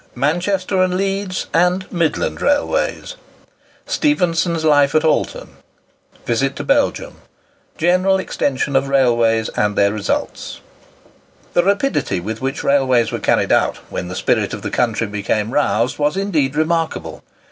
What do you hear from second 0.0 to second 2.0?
MANCHESTER AND LEEDS, AND